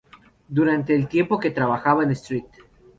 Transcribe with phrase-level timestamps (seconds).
[0.47, 2.47] Durante el tiempo que trabajaba en St.